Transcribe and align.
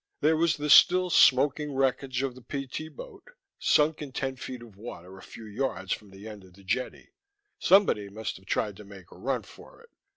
There 0.21 0.35
was 0.35 0.57
the 0.57 0.71
still 0.71 1.11
smoking 1.11 1.75
wreckage 1.75 2.23
of 2.23 2.33
the 2.33 2.41
PT 2.41 2.95
boat, 2.95 3.29
sunk 3.59 4.01
in 4.01 4.11
ten 4.11 4.35
feet 4.35 4.63
of 4.63 4.75
water 4.75 5.15
a 5.19 5.21
few 5.21 5.45
yards 5.45 5.91
from 5.93 6.09
the 6.09 6.27
end 6.27 6.43
of 6.43 6.55
the 6.55 6.63
jetty. 6.63 7.11
Somebody 7.59 8.09
must 8.09 8.37
have 8.37 8.47
tried 8.47 8.77
to 8.77 8.83
make 8.83 9.11
a 9.11 9.17
run 9.19 9.43
for 9.43 9.79
it. 9.79 9.91